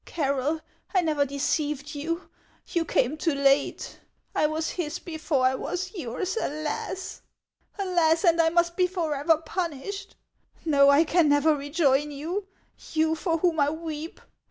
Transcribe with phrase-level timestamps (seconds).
[0.03, 0.61] Carroll,
[0.95, 2.27] I never deceived you;
[2.65, 3.99] you came too late.
[4.33, 7.21] I was his before I was yours, alas!
[7.77, 8.23] Alas!
[8.23, 10.15] and I must be forever punished.
[10.65, 12.47] No, I can never rejoin you,—
[12.95, 14.19] you for whom I weep.